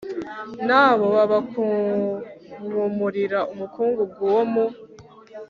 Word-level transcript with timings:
Na 0.67 0.85
bo 0.97 1.05
babakunkumurira 1.15 3.39
umukungugu 3.53 4.21
wo 4.35 4.43
mu 4.51 4.65